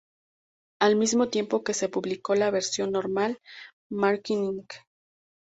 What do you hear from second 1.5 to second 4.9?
que se publicó la versión normal, Marquee Inc.